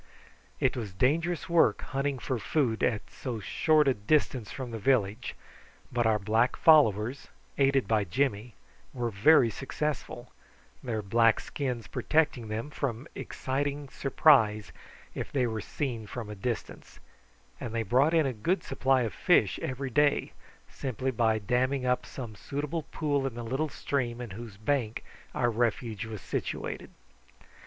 [0.59, 5.35] It was dangerous work hunting for food at so short a distance from the village,
[5.91, 7.27] but our black followers,
[7.59, 8.55] aided by Jimmy,
[8.95, 10.31] were very successful,
[10.81, 14.71] their black skins protecting them from exciting surprise
[15.13, 16.99] if they were seen from a distance,
[17.59, 20.31] and they brought in a good supply of fish every day
[20.67, 25.03] simply by damming up some suitable pool in the little stream in whose bank
[25.35, 26.89] our refuge was situated.